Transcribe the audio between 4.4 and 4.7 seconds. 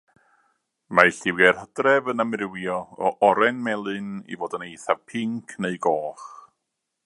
fod yn